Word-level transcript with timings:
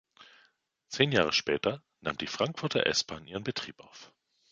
Zehn 0.87 1.11
Jahre 1.11 1.31
später 1.31 1.83
nahm 1.99 2.17
die 2.17 2.25
Frankfurter 2.25 2.87
S-Bahn 2.87 3.27
ihren 3.27 3.43
Betrieb 3.43 3.79
auf. 3.81 4.11